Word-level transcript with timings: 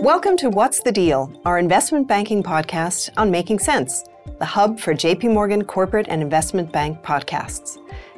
Welcome 0.00 0.38
to 0.38 0.48
What's 0.48 0.80
the 0.80 0.90
Deal, 0.90 1.30
our 1.44 1.58
investment 1.58 2.08
banking 2.08 2.42
podcast 2.42 3.10
on 3.18 3.30
Making 3.30 3.58
Sense, 3.58 4.02
the 4.38 4.46
hub 4.46 4.80
for 4.80 4.94
JP 4.94 5.34
Morgan 5.34 5.62
corporate 5.62 6.06
and 6.08 6.22
investment 6.22 6.72
bank 6.72 7.02
podcasts. 7.02 7.76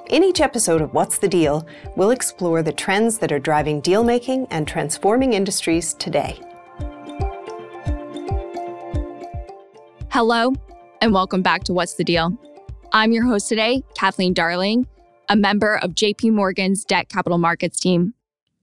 In 0.09 0.23
each 0.23 0.41
episode 0.41 0.81
of 0.81 0.95
What's 0.95 1.19
the 1.19 1.27
Deal, 1.27 1.67
we'll 1.97 2.13
explore 2.13 2.63
the 2.63 2.71
trends 2.71 3.19
that 3.19 3.33
are 3.33 3.41
driving 3.41 3.81
deal 3.81 4.05
making 4.05 4.47
and 4.53 4.69
transforming 4.69 5.33
industries 5.33 5.95
today. 5.95 6.39
Hello, 10.13 10.53
and 11.01 11.13
welcome 11.13 11.43
back 11.43 11.65
to 11.65 11.73
What's 11.73 11.95
the 11.95 12.05
Deal. 12.05 12.39
I'm 12.93 13.11
your 13.11 13.25
host 13.25 13.49
today, 13.49 13.83
Kathleen 13.97 14.35
Darling, 14.35 14.87
a 15.29 15.35
member 15.35 15.81
of 15.83 15.97
JP 15.97 16.31
Morgan's 16.31 16.85
Debt 16.85 17.09
Capital 17.09 17.39
Markets 17.39 17.81
team. 17.81 18.15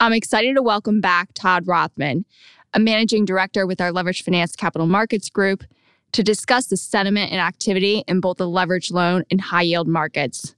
I'm 0.02 0.14
excited 0.14 0.56
to 0.56 0.62
welcome 0.62 1.02
back 1.02 1.34
Todd 1.34 1.68
Rothman, 1.68 2.24
a 2.74 2.80
managing 2.80 3.26
director 3.26 3.66
with 3.66 3.82
our 3.82 3.92
Leveraged 3.92 4.24
Finance 4.24 4.56
Capital 4.56 4.88
Markets 4.88 5.30
Group, 5.30 5.64
to 6.12 6.24
discuss 6.24 6.68
the 6.68 6.78
sentiment 6.78 7.32
and 7.32 7.40
activity 7.40 8.04
in 8.08 8.20
both 8.20 8.38
the 8.38 8.48
leveraged 8.48 8.92
loan 8.92 9.24
and 9.30 9.40
high 9.40 9.62
yield 9.62 9.88
markets. 9.88 10.56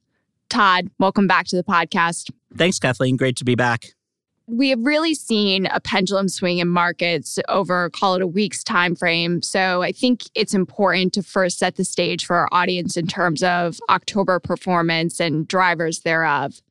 Todd, 0.50 0.90
welcome 1.00 1.28
back 1.28 1.46
to 1.48 1.56
the 1.56 1.64
podcast. 1.64 2.32
Thanks, 2.56 2.80
Kathleen. 2.80 3.18
Great 3.18 3.36
to 3.38 3.46
be 3.46 3.56
back. 3.56 3.88
We 4.48 4.70
have 4.70 4.80
really 4.82 5.14
seen 5.14 5.68
a 5.68 5.80
pendulum 5.80 6.28
swing 6.28 6.58
in 6.58 6.68
markets 6.68 7.40
over, 7.48 7.90
call 7.90 8.16
it 8.16 8.22
a 8.22 8.28
week's 8.28 8.64
time 8.64 8.96
frame. 8.96 9.42
So 9.42 9.82
I 9.82 9.94
think 9.94 10.24
it's 10.36 10.54
important 10.54 11.14
to 11.14 11.24
first 11.24 11.58
set 11.58 11.78
the 11.78 11.86
stage 11.86 12.26
for 12.26 12.36
our 12.36 12.50
audience 12.52 12.98
in 12.98 13.08
terms 13.08 13.44
of 13.44 13.80
October 13.90 14.40
performance 14.40 15.22
and 15.22 15.48
drivers 15.48 16.02
thereof. 16.02 16.62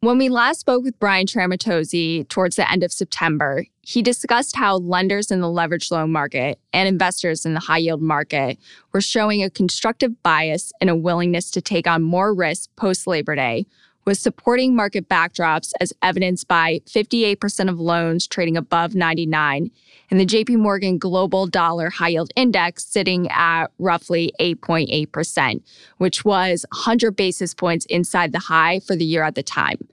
When 0.00 0.16
we 0.16 0.28
last 0.28 0.60
spoke 0.60 0.84
with 0.84 0.96
Brian 1.00 1.26
Tramontozzi 1.26 2.28
towards 2.28 2.54
the 2.54 2.70
end 2.70 2.84
of 2.84 2.92
September, 2.92 3.64
he 3.80 4.00
discussed 4.00 4.54
how 4.54 4.76
lenders 4.76 5.32
in 5.32 5.40
the 5.40 5.48
leveraged 5.48 5.90
loan 5.90 6.12
market 6.12 6.60
and 6.72 6.86
investors 6.86 7.44
in 7.44 7.54
the 7.54 7.58
high 7.58 7.78
yield 7.78 8.00
market 8.00 8.60
were 8.92 9.00
showing 9.00 9.42
a 9.42 9.50
constructive 9.50 10.22
bias 10.22 10.70
and 10.80 10.88
a 10.88 10.94
willingness 10.94 11.50
to 11.50 11.60
take 11.60 11.88
on 11.88 12.04
more 12.04 12.32
risk 12.32 12.70
post 12.76 13.08
Labor 13.08 13.34
Day, 13.34 13.66
with 14.08 14.16
supporting 14.16 14.74
market 14.74 15.06
backdrops 15.06 15.72
as 15.82 15.92
evidenced 16.00 16.48
by 16.48 16.80
58% 16.86 17.68
of 17.68 17.78
loans 17.78 18.26
trading 18.26 18.56
above 18.56 18.94
99 18.94 19.70
and 20.10 20.18
the 20.18 20.24
JP 20.24 20.56
Morgan 20.56 20.96
Global 20.96 21.46
Dollar 21.46 21.90
High 21.90 22.08
Yield 22.08 22.30
Index 22.34 22.86
sitting 22.86 23.28
at 23.28 23.66
roughly 23.78 24.32
8.8%, 24.40 25.60
which 25.98 26.24
was 26.24 26.64
100 26.72 27.16
basis 27.16 27.52
points 27.52 27.84
inside 27.90 28.32
the 28.32 28.38
high 28.38 28.80
for 28.80 28.96
the 28.96 29.04
year 29.04 29.24
at 29.24 29.34
the 29.34 29.42
time. 29.42 29.86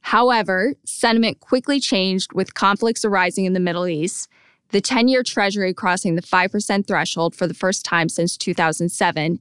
However, 0.00 0.74
sentiment 0.84 1.38
quickly 1.38 1.78
changed 1.78 2.32
with 2.32 2.54
conflicts 2.54 3.04
arising 3.04 3.44
in 3.44 3.52
the 3.52 3.60
Middle 3.60 3.86
East, 3.86 4.28
the 4.72 4.80
10 4.80 5.08
year 5.08 5.22
Treasury 5.22 5.72
crossing 5.72 6.16
the 6.16 6.22
5% 6.22 6.86
threshold 6.86 7.34
for 7.34 7.46
the 7.46 7.54
first 7.54 7.84
time 7.84 8.08
since 8.08 8.36
2007, 8.36 9.38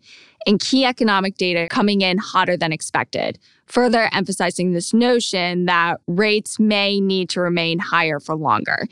and 0.48 0.60
key 0.60 0.86
economic 0.86 1.38
data 1.38 1.68
coming 1.70 2.02
in 2.02 2.18
hotter 2.18 2.58
than 2.58 2.72
expected, 2.72 3.40
further 3.66 4.10
emphasizing 4.12 4.74
this 4.74 4.94
notion 4.94 5.66
that 5.66 6.00
rates 6.08 6.60
may 6.60 7.00
need 7.00 7.30
to 7.30 7.42
remain 7.42 7.80
higher 7.80 8.20
for 8.20 8.36
longer. 8.36 8.88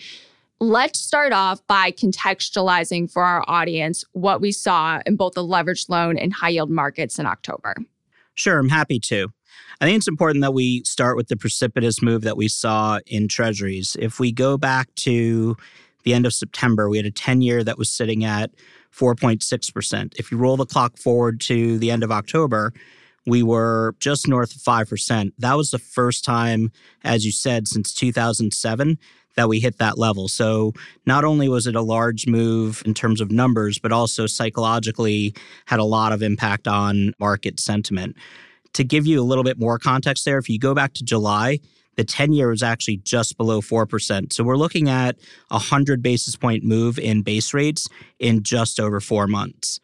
Let's 0.61 0.99
start 0.99 1.31
off 1.31 1.65
by 1.67 1.91
contextualizing 1.91 3.11
for 3.11 3.23
our 3.23 3.43
audience 3.47 4.03
what 4.11 4.41
we 4.41 4.51
saw 4.51 5.01
in 5.05 5.15
both 5.15 5.33
the 5.33 5.43
leveraged 5.43 5.89
loan 5.89 6.17
and 6.17 6.33
high 6.33 6.49
yield 6.49 6.69
markets 6.69 7.17
in 7.17 7.25
October. 7.25 7.75
Sure, 8.35 8.59
I'm 8.59 8.69
happy 8.69 8.99
to. 8.99 9.29
I 9.81 9.85
think 9.85 9.97
it's 9.97 10.07
important 10.07 10.41
that 10.41 10.53
we 10.53 10.83
start 10.83 11.15
with 11.15 11.29
the 11.29 11.37
precipitous 11.37 12.01
move 12.01 12.21
that 12.23 12.37
we 12.37 12.49
saw 12.49 12.99
in 13.07 13.29
treasuries. 13.29 13.95
If 13.99 14.19
we 14.19 14.31
go 14.31 14.57
back 14.57 14.93
to 14.95 15.55
the 16.09 16.15
end 16.15 16.25
of 16.25 16.33
September, 16.33 16.89
we 16.89 16.97
had 16.97 17.05
a 17.05 17.11
10 17.11 17.43
year 17.43 17.63
that 17.63 17.77
was 17.77 17.88
sitting 17.88 18.25
at 18.25 18.49
4.6%. 18.91 20.13
If 20.17 20.31
you 20.31 20.39
roll 20.39 20.57
the 20.57 20.66
clock 20.66 20.97
forward 20.97 21.39
to 21.41 21.78
the 21.78 21.91
end 21.91 22.03
of 22.03 22.11
October, 22.11 22.73
we 23.28 23.44
were 23.44 23.94
just 24.00 24.28
north 24.28 24.56
of 24.56 24.61
5%. 24.61 25.34
That 25.38 25.56
was 25.56 25.69
the 25.69 25.78
first 25.78 26.25
time, 26.25 26.72
as 27.03 27.28
you 27.28 27.31
said, 27.31 27.67
since 27.67 27.94
2007 27.94 28.97
that 29.35 29.47
we 29.47 29.59
hit 29.59 29.78
that 29.78 30.00
level. 30.00 30.28
So 30.28 30.73
not 31.06 31.23
only 31.23 31.47
was 31.47 31.67
it 31.67 31.75
a 31.75 31.81
large 31.81 32.25
move 32.25 32.81
in 32.88 32.95
terms 32.95 33.22
of 33.22 33.29
numbers, 33.29 33.78
but 33.78 33.91
also 33.91 34.25
psychologically 34.25 35.35
had 35.66 35.79
a 35.79 35.84
lot 35.84 36.11
of 36.11 36.23
impact 36.23 36.67
on 36.67 37.13
market 37.19 37.59
sentiment. 37.59 38.16
To 38.73 38.84
give 38.84 39.05
you 39.05 39.22
a 39.22 39.28
little 39.29 39.44
bit 39.44 39.59
more 39.59 39.78
context 39.78 40.25
there, 40.25 40.39
if 40.39 40.50
you 40.50 40.57
go 40.57 40.73
back 40.73 40.94
to 40.94 41.03
July, 41.03 41.59
the 41.99 42.05
10 42.05 42.31
year 42.31 42.47
was 42.47 42.63
actually 42.63 42.95
just 42.95 43.35
below 43.35 43.59
4%. 43.59 44.31
So 44.31 44.41
we're 44.41 44.55
looking 44.55 44.87
at 44.87 45.17
a 45.51 45.55
100 45.55 46.01
basis 46.01 46.37
point 46.37 46.63
move 46.63 46.97
in 46.97 47.23
base 47.23 47.53
rates 47.53 47.89
in 48.19 48.41
just 48.41 48.79
over 48.79 49.01
four 49.01 49.27
months. 49.27 49.81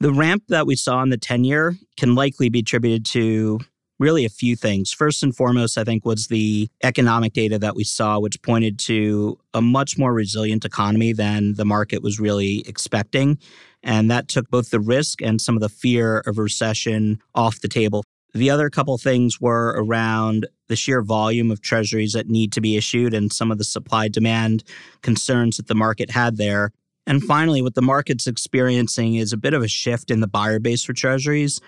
The 0.00 0.12
ramp 0.12 0.42
that 0.48 0.66
we 0.66 0.76
saw 0.76 1.02
in 1.02 1.08
the 1.08 1.16
10 1.16 1.44
year 1.44 1.74
can 1.96 2.14
likely 2.14 2.50
be 2.50 2.58
attributed 2.58 3.06
to 3.06 3.60
really 3.98 4.26
a 4.26 4.28
few 4.28 4.54
things. 4.54 4.92
First 4.92 5.22
and 5.22 5.34
foremost, 5.34 5.78
I 5.78 5.84
think, 5.84 6.04
was 6.04 6.26
the 6.26 6.68
economic 6.84 7.32
data 7.32 7.58
that 7.58 7.74
we 7.74 7.84
saw, 7.84 8.18
which 8.18 8.42
pointed 8.42 8.78
to 8.80 9.38
a 9.54 9.62
much 9.62 9.96
more 9.96 10.12
resilient 10.12 10.66
economy 10.66 11.14
than 11.14 11.54
the 11.54 11.64
market 11.64 12.02
was 12.02 12.20
really 12.20 12.68
expecting. 12.68 13.38
And 13.82 14.10
that 14.10 14.28
took 14.28 14.50
both 14.50 14.68
the 14.68 14.80
risk 14.80 15.22
and 15.22 15.40
some 15.40 15.54
of 15.54 15.62
the 15.62 15.70
fear 15.70 16.18
of 16.26 16.36
recession 16.36 17.22
off 17.34 17.62
the 17.62 17.68
table. 17.68 18.04
The 18.36 18.50
other 18.50 18.70
couple 18.70 18.96
things 18.98 19.40
were 19.40 19.74
around 19.78 20.46
the 20.68 20.76
sheer 20.76 21.02
volume 21.02 21.50
of 21.50 21.60
treasuries 21.60 22.12
that 22.12 22.28
need 22.28 22.52
to 22.52 22.60
be 22.60 22.76
issued 22.76 23.14
and 23.14 23.32
some 23.32 23.50
of 23.50 23.58
the 23.58 23.64
supply 23.64 24.08
demand 24.08 24.64
concerns 25.02 25.56
that 25.56 25.68
the 25.68 25.74
market 25.74 26.10
had 26.10 26.36
there. 26.36 26.72
And 27.06 27.22
finally, 27.22 27.62
what 27.62 27.74
the 27.74 27.82
market's 27.82 28.26
experiencing 28.26 29.14
is 29.14 29.32
a 29.32 29.36
bit 29.36 29.54
of 29.54 29.62
a 29.62 29.68
shift 29.68 30.10
in 30.10 30.20
the 30.20 30.26
buyer 30.26 30.58
base 30.58 30.84
for 30.84 30.92
treasuries 30.92 31.60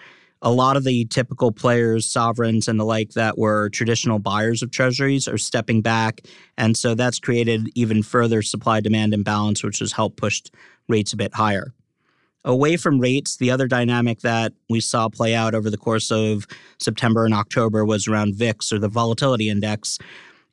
a 0.43 0.53
lot 0.53 0.77
of 0.77 0.84
the 0.84 1.05
typical 1.06 1.51
players, 1.51 2.06
sovereigns, 2.06 2.69
and 2.69 2.79
the 2.79 2.85
like 2.85 3.11
that 3.11 3.39
were 3.39 3.69
traditional 3.71 4.19
buyers 4.19 4.62
of 4.62 4.71
treasuries 4.71 5.27
are 5.27 5.39
stepping 5.39 5.83
back. 5.83 6.23
And 6.56 6.77
so 6.77 6.95
that's 6.95 7.19
created 7.19 7.71
even 7.75 8.03
further 8.03 8.43
supply 8.43 8.81
demand 8.81 9.15
imbalance, 9.15 9.65
which 9.65 9.81
has 9.81 9.93
helped 9.93 10.17
push 10.17 10.43
rates 10.89 11.12
a 11.12 11.17
bit 11.17 11.35
higher. 11.35 11.75
Away 12.44 12.76
from 12.76 13.00
rates, 13.00 13.37
the 13.37 13.50
other 13.50 13.66
dynamic 13.66 14.21
that 14.21 14.53
we 14.71 14.81
saw 14.81 15.09
play 15.09 15.34
out 15.34 15.54
over 15.54 15.71
the 15.71 15.76
course 15.76 16.10
of 16.10 16.47
September 16.78 17.25
and 17.25 17.34
October 17.34 17.84
was 17.84 18.06
around 18.06 18.37
VIX 18.37 18.72
or 18.72 18.78
the 18.78 18.88
volatility 18.88 19.49
index. 19.49 19.99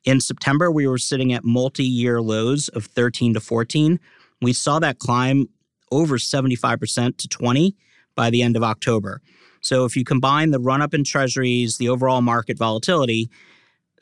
In 0.03 0.19
September, 0.19 0.72
we 0.72 0.88
were 0.88 0.97
sitting 0.97 1.31
at 1.31 1.44
multi 1.44 1.84
year 1.84 2.22
lows 2.22 2.69
of 2.69 2.85
13 2.85 3.34
to 3.35 3.40
14. 3.40 4.00
We 4.41 4.53
saw 4.53 4.79
that 4.79 5.00
climb 5.00 5.47
over 5.91 6.18
75% 6.18 7.18
to 7.18 7.28
20 7.28 7.75
by 8.16 8.29
the 8.29 8.41
end 8.41 8.56
of 8.56 8.63
October. 8.63 9.22
So 9.62 9.85
if 9.85 9.96
you 9.96 10.03
combine 10.03 10.52
the 10.52 10.59
run 10.59 10.81
up 10.81 10.94
in 10.94 11.03
treasuries, 11.03 11.78
the 11.78 11.90
overall 11.90 12.22
market 12.22 12.57
volatility, 12.57 13.29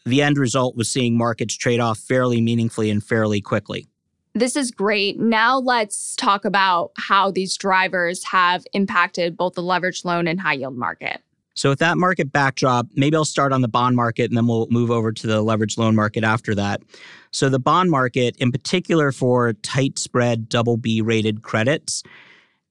the 0.06 0.22
end 0.22 0.38
result 0.38 0.76
was 0.76 0.90
seeing 0.90 1.18
markets 1.18 1.56
trade 1.56 1.80
off 1.80 2.00
fairly 2.00 2.42
meaningfully 2.42 2.90
and 2.90 3.04
fairly 3.04 3.42
quickly. 3.42 3.88
This 4.36 4.56
is 4.56 4.72
great. 4.72 5.20
Now 5.20 5.60
let's 5.60 6.16
talk 6.16 6.44
about 6.44 6.92
how 6.98 7.30
these 7.30 7.56
drivers 7.56 8.24
have 8.24 8.66
impacted 8.74 9.38
both 9.38 9.54
the 9.54 9.62
leveraged 9.62 10.06
loan 10.06 10.28
and 10.28 10.40
high 10.40 10.54
yield 10.54 10.76
market. 10.76 11.22
So, 11.56 11.70
with 11.70 11.80
that 11.80 12.00
market 12.00 12.32
backdrop, 12.32 12.88
maybe 12.96 13.16
I'll 13.16 13.26
start 13.26 13.54
on 13.54 13.62
the 13.62 13.68
bond 13.68 13.96
market 13.96 14.32
and 14.32 14.36
then 14.36 14.48
we'll 14.48 14.68
move 14.72 14.90
over 14.90 15.12
to 15.12 15.28
the 15.28 15.44
leveraged 15.44 15.78
loan 15.78 15.96
market 15.96 16.24
after 16.24 16.56
that. 16.56 16.82
So, 17.30 17.48
the 17.48 17.60
bond 17.60 17.92
market, 17.92 18.36
in 18.38 18.52
particular 18.52 19.12
for 19.12 19.54
tight 19.54 20.00
spread 20.00 20.50
double 20.50 20.78
B 20.78 21.00
rated 21.00 21.44
credits, 21.44 22.02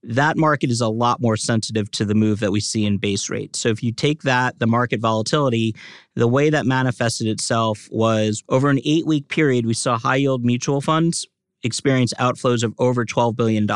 that 0.03 0.35
market 0.35 0.69
is 0.69 0.81
a 0.81 0.89
lot 0.89 1.21
more 1.21 1.37
sensitive 1.37 1.89
to 1.91 2.03
the 2.03 2.13
move 2.13 2.41
that 2.41 2.51
we 2.51 2.59
see 2.59 2.85
in 2.85 2.97
base 2.97 3.29
rates. 3.29 3.57
So 3.57 3.69
if 3.69 3.81
you 3.81 3.93
take 3.93 4.23
that, 4.23 4.59
the 4.59 4.67
market 4.67 4.99
volatility, 4.99 5.75
the 6.15 6.27
way 6.27 6.49
that 6.49 6.65
manifested 6.65 7.27
itself 7.27 7.87
was 7.89 8.43
over 8.49 8.69
an 8.69 8.81
eight 8.83 9.07
week 9.07 9.29
period, 9.29 9.65
we 9.65 9.73
saw 9.73 9.97
high 9.97 10.17
yield 10.17 10.43
mutual 10.43 10.81
funds 10.81 11.25
experience 11.63 12.13
outflows 12.19 12.63
of 12.63 12.73
over 12.77 13.05
$12 13.05 13.35
billion. 13.35 13.67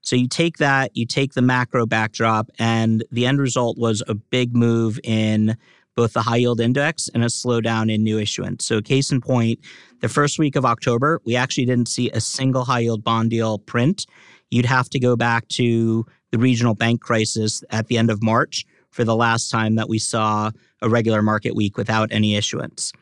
So 0.00 0.16
you 0.16 0.28
take 0.28 0.58
that, 0.58 0.96
you 0.96 1.06
take 1.06 1.34
the 1.34 1.42
macro 1.42 1.86
backdrop, 1.86 2.50
and 2.58 3.04
the 3.10 3.26
end 3.26 3.40
result 3.40 3.76
was 3.76 4.02
a 4.06 4.14
big 4.14 4.54
move 4.54 5.00
in 5.02 5.56
both 5.96 6.12
the 6.12 6.22
high 6.22 6.36
yield 6.36 6.60
index 6.60 7.08
and 7.14 7.24
a 7.24 7.26
slowdown 7.26 7.92
in 7.92 8.04
new 8.04 8.18
issuance. 8.18 8.64
So, 8.66 8.82
case 8.82 9.10
in 9.10 9.20
point, 9.20 9.58
the 10.02 10.08
first 10.10 10.38
week 10.38 10.54
of 10.54 10.64
October, 10.64 11.22
we 11.24 11.34
actually 11.34 11.64
didn't 11.64 11.88
see 11.88 12.10
a 12.10 12.20
single 12.20 12.64
high 12.64 12.80
yield 12.80 13.02
bond 13.02 13.30
deal 13.30 13.58
print 13.58 14.06
you'd 14.50 14.66
have 14.66 14.88
to 14.90 14.98
go 14.98 15.16
back 15.16 15.48
to 15.48 16.06
the 16.30 16.38
regional 16.38 16.74
bank 16.74 17.00
crisis 17.00 17.62
at 17.70 17.86
the 17.88 17.98
end 17.98 18.10
of 18.10 18.22
March 18.22 18.64
for 18.90 19.04
the 19.04 19.16
last 19.16 19.50
time 19.50 19.74
that 19.76 19.88
we 19.88 19.98
saw 19.98 20.50
a 20.82 20.88
regular 20.88 21.22
market 21.22 21.54
week 21.54 21.76
without 21.76 22.10
any 22.12 22.36
issuance. 22.36 22.92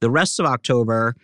The 0.00 0.10
rest 0.10 0.40
of 0.40 0.46
October, 0.46 1.14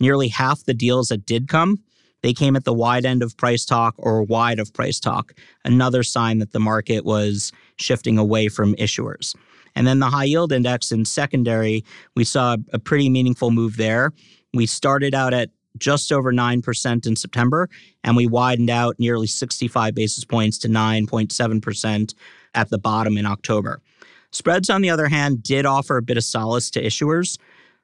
nearly 0.00 0.28
half 0.28 0.64
the 0.64 0.74
deals 0.74 1.08
that 1.08 1.26
did 1.26 1.48
come, 1.48 1.78
they 2.22 2.32
came 2.32 2.56
at 2.56 2.64
the 2.64 2.72
wide 2.72 3.04
end 3.04 3.22
of 3.22 3.36
price 3.36 3.64
talk 3.66 3.94
or 3.98 4.22
wide 4.22 4.58
of 4.58 4.72
price 4.72 4.98
talk, 4.98 5.34
another 5.64 6.02
sign 6.02 6.38
that 6.38 6.52
the 6.52 6.60
market 6.60 7.04
was 7.04 7.52
shifting 7.76 8.16
away 8.16 8.48
from 8.48 8.74
issuers. 8.76 9.34
And 9.76 9.86
then 9.86 9.98
the 9.98 10.06
high 10.06 10.24
yield 10.24 10.52
index 10.52 10.90
in 10.90 11.04
secondary, 11.04 11.84
we 12.14 12.24
saw 12.24 12.56
a 12.72 12.78
pretty 12.78 13.10
meaningful 13.10 13.50
move 13.50 13.76
there. 13.76 14.12
We 14.54 14.66
started 14.66 15.14
out 15.14 15.34
at 15.34 15.50
just 15.76 16.12
over 16.12 16.32
9% 16.32 17.06
in 17.06 17.16
September, 17.16 17.68
and 18.04 18.16
we 18.16 18.26
widened 18.26 18.70
out 18.70 18.98
nearly 18.98 19.26
65 19.26 19.94
basis 19.94 20.24
points 20.24 20.56
to 20.58 20.68
9.7% 20.68 22.14
at 22.54 22.70
the 22.70 22.78
bottom 22.78 23.18
in 23.18 23.26
October. 23.26 23.82
Spreads, 24.30 24.70
on 24.70 24.80
the 24.80 24.90
other 24.90 25.08
hand, 25.08 25.42
did 25.42 25.66
offer 25.66 25.96
a 25.96 26.02
bit 26.02 26.16
of 26.16 26.24
solace 26.24 26.70
to 26.70 26.82
issuers. 26.82 27.38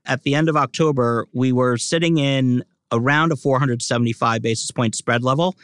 At 0.07 0.23
the 0.23 0.35
end 0.35 0.49
of 0.49 0.57
October, 0.57 1.27
we 1.33 1.53
were 1.53 1.77
sitting 1.77 2.19
in 2.19 2.65
around 2.93 3.33
a 3.33 3.37
475 3.37 4.43
basis 4.43 4.71
point 4.71 4.95
spread 4.95 5.23
level. 5.23 5.57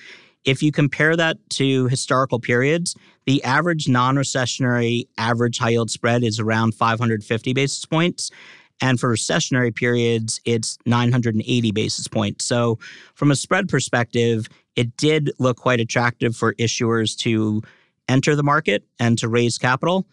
If 0.44 0.62
you 0.62 0.70
compare 0.70 1.16
that 1.16 1.38
to 1.54 1.88
historical 1.88 2.38
periods, 2.38 2.94
the 3.26 3.42
average 3.42 3.88
non 3.88 4.14
recessionary 4.14 5.08
average 5.18 5.58
high 5.58 5.70
yield 5.70 5.90
spread 5.90 6.22
is 6.22 6.38
around 6.38 6.74
550 6.74 7.52
basis 7.52 7.84
points. 7.84 8.30
And 8.80 9.00
for 9.00 9.12
recessionary 9.12 9.74
periods, 9.74 10.40
it's 10.44 10.78
980 10.86 11.72
basis 11.72 12.06
points. 12.08 12.44
So, 12.44 12.78
from 13.14 13.30
a 13.30 13.36
spread 13.36 13.68
perspective, 13.68 14.48
it 14.76 14.96
did 14.96 15.32
look 15.38 15.56
quite 15.56 15.80
attractive 15.80 16.36
for 16.36 16.54
issuers 16.54 17.16
to 17.20 17.62
enter 18.08 18.36
the 18.36 18.42
market 18.42 18.84
and 19.00 19.18
to 19.18 19.28
raise 19.28 19.58
capital. 19.58 20.06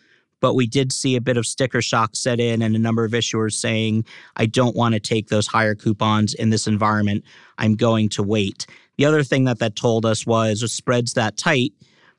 But 0.43 0.55
we 0.55 0.67
did 0.67 0.91
see 0.91 1.15
a 1.15 1.21
bit 1.21 1.37
of 1.37 1.45
sticker 1.45 1.81
shock 1.81 2.17
set 2.17 2.37
in 2.37 2.61
and 2.61 2.75
a 2.75 2.79
number 2.79 3.05
of 3.05 3.13
issuers 3.13 3.53
saying, 3.53 4.03
I 4.35 4.45
don't 4.45 4.75
want 4.75 4.93
to 4.93 4.99
take 4.99 5.29
those 5.29 5.47
higher 5.47 5.73
coupons 5.73 6.33
in 6.33 6.49
this 6.49 6.67
environment. 6.67 7.23
I'm 7.57 7.75
going 7.75 8.09
to 8.09 8.23
wait. 8.23 8.67
The 8.97 9.05
other 9.05 9.23
thing 9.23 9.45
that 9.45 9.59
that 9.59 9.77
told 9.77 10.05
us 10.05 10.27
was 10.27 10.61
with 10.61 10.71
spreads 10.71 11.13
that 11.13 11.37
tight, 11.37 11.71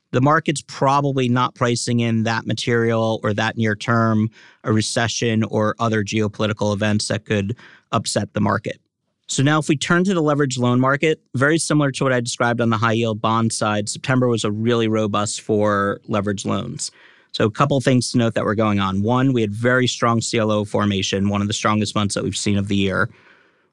the 0.09 0.21
market's 0.21 0.63
probably 0.65 1.29
not 1.29 1.53
pricing 1.53 1.99
in 1.99 2.23
that 2.23 2.47
material 2.47 3.19
or 3.21 3.31
that 3.35 3.57
near 3.57 3.75
term, 3.75 4.31
a 4.63 4.73
recession 4.73 5.43
or 5.43 5.75
other 5.77 6.03
geopolitical 6.03 6.73
events 6.73 7.09
that 7.09 7.25
could 7.25 7.55
upset 7.91 8.33
the 8.33 8.41
market. 8.41 8.81
So 9.27 9.43
now, 9.43 9.59
if 9.59 9.69
we 9.69 9.77
turn 9.77 10.03
to 10.03 10.15
the 10.15 10.23
leveraged 10.23 10.57
loan 10.57 10.79
market, 10.79 11.21
very 11.35 11.59
similar 11.59 11.91
to 11.91 12.03
what 12.03 12.13
I 12.13 12.21
described 12.21 12.59
on 12.59 12.71
the 12.71 12.77
high 12.77 12.93
yield 12.93 13.21
bond 13.21 13.53
side, 13.53 13.87
September 13.87 14.27
was 14.27 14.43
a 14.43 14.51
really 14.51 14.87
robust 14.87 15.41
for 15.41 16.01
leveraged 16.09 16.47
loans. 16.47 16.89
So, 17.35 17.43
a 17.43 17.51
couple 17.51 17.81
things 17.81 18.11
to 18.11 18.17
note 18.17 18.33
that 18.35 18.45
were 18.45 18.55
going 18.55 18.79
on. 18.79 19.03
One, 19.03 19.33
we 19.33 19.41
had 19.41 19.51
very 19.51 19.87
strong 19.87 20.21
CLO 20.21 20.63
formation, 20.63 21.27
one 21.27 21.41
of 21.41 21.47
the 21.47 21.53
strongest 21.53 21.93
months 21.93 22.15
that 22.15 22.23
we've 22.23 22.37
seen 22.37 22.57
of 22.57 22.69
the 22.69 22.77
year. 22.77 23.09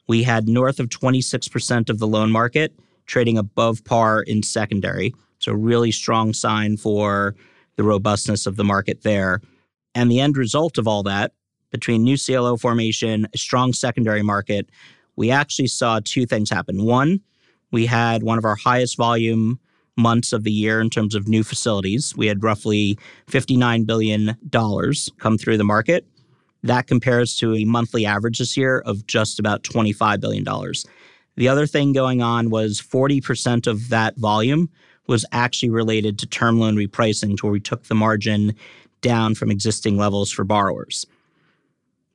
We 0.09 0.25
had 0.25 0.49
north 0.49 0.81
of 0.81 0.89
26% 0.89 1.89
of 1.89 2.01
the 2.01 2.09
loan 2.09 2.33
market 2.33 2.75
trading 3.07 3.39
above 3.39 3.85
par 3.85 4.23
in 4.23 4.43
secondary. 4.43 5.15
So, 5.39 5.53
really 5.53 5.93
strong 5.93 6.33
sign 6.33 6.77
for 6.77 7.37
the 7.77 7.85
robustness 7.85 8.47
of 8.47 8.57
the 8.57 8.65
market 8.65 9.05
there. 9.05 9.41
And 9.95 10.11
the 10.11 10.19
end 10.19 10.37
result 10.37 10.77
of 10.77 10.89
all 10.89 11.05
that, 11.05 11.31
between 11.71 12.03
new 12.03 12.17
CLO 12.19 12.57
formation, 12.57 13.29
a 13.33 13.39
strong 13.39 13.73
secondary 13.73 14.25
market, 14.25 14.71
we 15.15 15.31
actually 15.31 15.69
saw 15.69 16.01
two 16.03 16.27
things 16.27 16.51
happen. 16.51 16.83
One, 16.85 17.21
we 17.71 17.87
had 17.87 18.25
one 18.25 18.39
of 18.39 18.45
our 18.45 18.57
highest 18.57 18.97
volume 18.97 19.61
months 19.97 20.33
of 20.33 20.45
the 20.45 20.53
year 20.53 20.81
in 20.81 20.91
terms 20.91 21.15
of 21.15 21.29
new 21.29 21.43
facilities. 21.43 22.17
We 22.17 22.27
had 22.27 22.43
roughly 22.43 22.99
$59 23.29 23.87
billion 23.87 24.37
come 25.19 25.39
through 25.39 25.59
the 25.59 25.65
market. 25.65 26.07
That 26.63 26.87
compares 26.87 27.37
to 27.37 27.55
a 27.55 27.65
monthly 27.65 28.07
average 28.07 28.39
this 28.39 28.57
year 28.57 28.79
of 28.81 29.07
just 29.07 29.39
about 29.39 29.63
$25 29.65 30.21
billion. 30.21 30.45
The 31.37 31.49
other 31.49 31.67
thing 31.67 31.93
going 31.93 32.23
on 32.23 32.51
was 32.51 32.81
40% 32.81 33.67
of 33.67 33.89
that 33.89 34.17
volume 34.17 34.71
was 35.09 35.27
actually 35.33 35.71
related 35.71 36.19
to 36.19 36.27
term 36.27 36.61
loan 36.61 36.77
repricing, 36.77 37.37
to 37.37 37.47
where 37.47 37.53
we 37.53 37.61
took 37.61 37.85
the 37.85 37.95
margin 37.95 38.55
down 39.01 39.35
from 39.35 39.51
existing 39.51 39.97
levels 39.97 40.31
for 40.31 40.45
borrowers. 40.45 41.07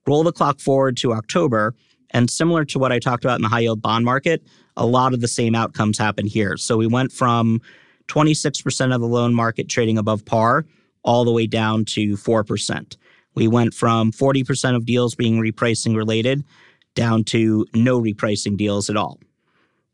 Roll 0.06 0.24
the 0.24 0.32
clock 0.32 0.60
forward 0.60 0.96
to 0.98 1.14
October, 1.14 1.76
and 2.12 2.30
similar 2.30 2.64
to 2.64 2.80
what 2.80 2.94
I 2.94 3.00
talked 3.00 3.26
about 3.26 3.38
in 3.38 3.42
the 3.42 3.50
high 3.50 3.60
yield 3.60 3.82
bond 3.82 4.06
market, 4.06 4.42
a 4.78 4.86
lot 4.86 5.14
of 5.14 5.22
the 5.22 5.28
same 5.28 5.56
outcomes 5.56 5.98
happen 5.98 6.26
here. 6.26 6.56
So 6.56 6.78
we 6.78 6.88
went 6.88 7.12
from 7.12 7.60
26% 8.08 8.96
of 8.96 9.02
the 9.02 9.08
loan 9.08 9.34
market 9.34 9.68
trading 9.68 9.98
above 9.98 10.24
par 10.24 10.66
all 11.04 11.26
the 11.26 11.32
way 11.32 11.48
down 11.48 11.84
to 11.86 12.16
4%. 12.16 12.96
We 13.36 13.48
went 13.48 13.74
from 13.74 14.12
40% 14.12 14.76
of 14.76 14.86
deals 14.86 15.16
being 15.16 15.40
repricing 15.42 15.96
related 15.96 16.44
down 16.96 17.24
to 17.26 17.66
no 17.74 18.02
repricing 18.02 18.58
deals 18.58 18.90
at 18.90 18.98
all. 18.98 19.20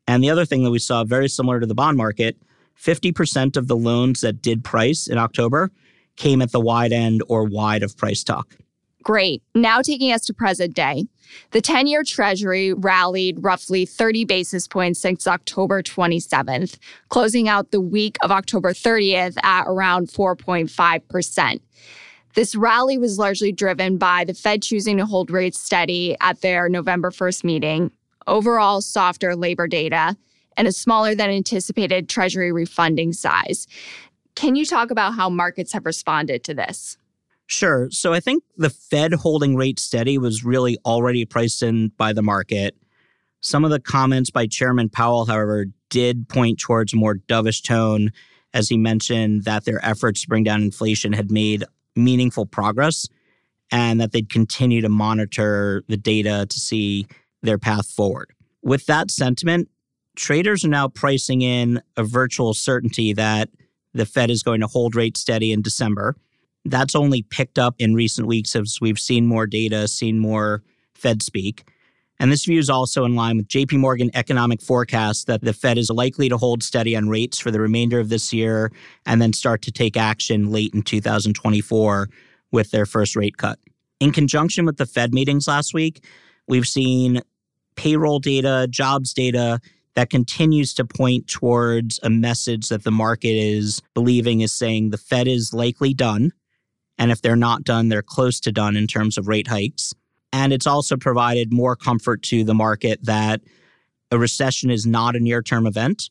And 0.07 0.23
the 0.23 0.29
other 0.29 0.45
thing 0.45 0.63
that 0.63 0.71
we 0.71 0.79
saw 0.79 1.03
very 1.03 1.27
similar 1.27 1.59
to 1.59 1.65
the 1.65 1.75
bond 1.75 1.97
market 1.97 2.37
50% 2.79 3.55
of 3.55 3.67
the 3.67 3.75
loans 3.75 4.21
that 4.21 4.41
did 4.41 4.63
price 4.63 5.07
in 5.07 5.17
October 5.17 5.71
came 6.15 6.41
at 6.41 6.51
the 6.51 6.59
wide 6.59 6.91
end 6.91 7.23
or 7.27 7.43
wide 7.43 7.83
of 7.83 7.97
price 7.97 8.23
talk. 8.23 8.55
Great. 9.03 9.43
Now 9.53 9.81
taking 9.81 10.13
us 10.13 10.25
to 10.25 10.33
present 10.33 10.73
day. 10.73 11.05
The 11.51 11.61
10 11.61 11.87
year 11.87 12.03
Treasury 12.03 12.73
rallied 12.73 13.43
roughly 13.43 13.85
30 13.85 14.23
basis 14.25 14.67
points 14.67 14.99
since 14.99 15.27
October 15.27 15.83
27th, 15.83 16.77
closing 17.09 17.49
out 17.49 17.71
the 17.71 17.81
week 17.81 18.17
of 18.21 18.31
October 18.31 18.71
30th 18.71 19.37
at 19.43 19.65
around 19.67 20.07
4.5%. 20.07 21.59
This 22.35 22.55
rally 22.55 22.97
was 22.97 23.19
largely 23.19 23.51
driven 23.51 23.97
by 23.97 24.23
the 24.23 24.33
Fed 24.33 24.63
choosing 24.63 24.97
to 24.97 25.05
hold 25.05 25.29
rates 25.29 25.59
steady 25.59 26.15
at 26.19 26.41
their 26.41 26.67
November 26.69 27.11
1st 27.11 27.43
meeting, 27.43 27.91
overall 28.25 28.81
softer 28.81 29.35
labor 29.35 29.67
data, 29.67 30.15
and 30.55 30.67
a 30.67 30.71
smaller 30.71 31.13
than 31.13 31.29
anticipated 31.29 32.09
Treasury 32.09 32.51
refunding 32.51 33.13
size. 33.13 33.67
Can 34.35 34.55
you 34.55 34.65
talk 34.65 34.91
about 34.91 35.13
how 35.13 35.29
markets 35.29 35.73
have 35.73 35.85
responded 35.85 36.43
to 36.45 36.53
this? 36.53 36.97
Sure. 37.53 37.87
So 37.91 38.13
I 38.13 38.19
think 38.19 38.43
the 38.57 38.71
Fed 38.71 39.13
holding 39.13 39.55
rates 39.55 39.83
steady 39.83 40.17
was 40.17 40.43
really 40.43 40.75
already 40.85 41.23
priced 41.23 41.61
in 41.61 41.89
by 41.89 42.11
the 42.11 42.23
market. 42.23 42.75
Some 43.41 43.63
of 43.63 43.69
the 43.69 43.79
comments 43.79 44.31
by 44.31 44.47
Chairman 44.47 44.89
Powell, 44.89 45.25
however, 45.25 45.67
did 45.91 46.27
point 46.29 46.59
towards 46.59 46.93
a 46.93 46.97
more 46.97 47.13
dovish 47.13 47.61
tone 47.61 48.09
as 48.55 48.69
he 48.69 48.77
mentioned 48.77 49.43
that 49.43 49.65
their 49.65 49.79
efforts 49.85 50.21
to 50.21 50.27
bring 50.27 50.43
down 50.43 50.63
inflation 50.63 51.13
had 51.13 51.29
made 51.29 51.63
meaningful 51.95 52.47
progress 52.47 53.07
and 53.71 54.01
that 54.01 54.13
they'd 54.13 54.31
continue 54.31 54.81
to 54.81 54.89
monitor 54.89 55.83
the 55.87 55.97
data 55.97 56.47
to 56.49 56.59
see 56.59 57.05
their 57.43 57.59
path 57.59 57.87
forward. 57.87 58.31
With 58.63 58.87
that 58.87 59.11
sentiment, 59.11 59.69
traders 60.15 60.65
are 60.65 60.69
now 60.69 60.87
pricing 60.87 61.43
in 61.43 61.83
a 61.97 62.03
virtual 62.03 62.55
certainty 62.55 63.13
that 63.13 63.49
the 63.93 64.07
Fed 64.07 64.31
is 64.31 64.41
going 64.41 64.61
to 64.61 64.67
hold 64.67 64.95
rates 64.95 65.19
steady 65.19 65.51
in 65.51 65.61
December 65.61 66.15
that's 66.65 66.95
only 66.95 67.23
picked 67.23 67.59
up 67.59 67.75
in 67.79 67.93
recent 67.93 68.27
weeks 68.27 68.55
as 68.55 68.79
we've 68.81 68.99
seen 68.99 69.25
more 69.25 69.47
data, 69.47 69.87
seen 69.87 70.19
more 70.19 70.63
Fed 70.93 71.21
speak. 71.21 71.65
And 72.19 72.31
this 72.31 72.45
view 72.45 72.59
is 72.59 72.69
also 72.69 73.03
in 73.03 73.15
line 73.15 73.37
with 73.37 73.47
JP 73.47 73.79
Morgan 73.79 74.09
economic 74.13 74.61
forecasts 74.61 75.25
that 75.25 75.41
the 75.41 75.51
Fed 75.51 75.77
is 75.77 75.89
likely 75.89 76.29
to 76.29 76.37
hold 76.37 76.63
steady 76.63 76.95
on 76.95 77.09
rates 77.09 77.39
for 77.39 77.51
the 77.51 77.59
remainder 77.59 77.99
of 77.99 78.09
this 78.09 78.31
year 78.31 78.71
and 79.05 79.21
then 79.21 79.33
start 79.33 79.61
to 79.63 79.71
take 79.71 79.97
action 79.97 80.51
late 80.51 80.73
in 80.73 80.83
2024 80.83 82.09
with 82.51 82.71
their 82.71 82.85
first 82.85 83.15
rate 83.15 83.37
cut. 83.37 83.59
In 83.99 84.11
conjunction 84.11 84.65
with 84.65 84.77
the 84.77 84.85
Fed 84.85 85.13
meetings 85.13 85.47
last 85.47 85.73
week, 85.73 86.05
we've 86.47 86.67
seen 86.67 87.21
payroll 87.75 88.19
data, 88.19 88.67
jobs 88.69 89.13
data 89.13 89.59
that 89.95 90.09
continues 90.09 90.73
to 90.75 90.85
point 90.85 91.27
towards 91.27 91.99
a 92.03 92.09
message 92.09 92.69
that 92.69 92.83
the 92.83 92.91
market 92.91 93.35
is 93.35 93.81
believing 93.93 94.41
is 94.41 94.53
saying 94.53 94.89
the 94.89 94.97
Fed 94.97 95.27
is 95.27 95.53
likely 95.53 95.93
done 95.93 96.31
and 96.97 97.11
if 97.11 97.21
they're 97.21 97.35
not 97.35 97.63
done, 97.63 97.89
they're 97.89 98.01
close 98.01 98.39
to 98.41 98.51
done 98.51 98.75
in 98.75 98.87
terms 98.87 99.17
of 99.17 99.27
rate 99.27 99.47
hikes. 99.47 99.93
And 100.31 100.51
it's 100.51 100.67
also 100.67 100.97
provided 100.97 101.53
more 101.53 101.75
comfort 101.75 102.23
to 102.23 102.43
the 102.43 102.53
market 102.53 102.99
that 103.03 103.41
a 104.11 104.17
recession 104.17 104.69
is 104.71 104.85
not 104.85 105.15
a 105.15 105.19
near 105.19 105.41
term 105.41 105.67
event. 105.67 106.09